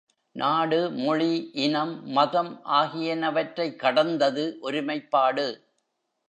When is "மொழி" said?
0.91-1.49